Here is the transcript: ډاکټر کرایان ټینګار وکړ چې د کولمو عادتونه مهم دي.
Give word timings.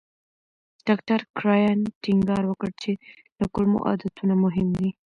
ډاکټر 0.87 1.19
کرایان 1.37 1.79
ټینګار 2.03 2.43
وکړ 2.47 2.69
چې 2.81 2.91
د 3.39 3.41
کولمو 3.53 3.79
عادتونه 3.87 4.33
مهم 4.43 4.67
دي. 4.79 4.89